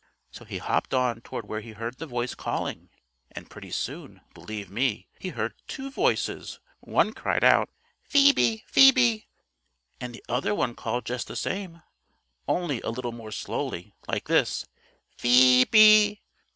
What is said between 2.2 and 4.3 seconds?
calling, and pretty soon,